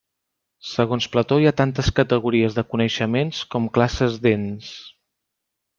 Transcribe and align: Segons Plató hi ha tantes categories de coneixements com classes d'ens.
Segons 0.69 1.07
Plató 1.15 1.37
hi 1.41 1.45
ha 1.49 1.53
tantes 1.61 1.91
categories 1.99 2.57
de 2.59 2.65
coneixements 2.73 3.45
com 3.55 3.69
classes 3.79 4.21
d'ens. 4.25 4.77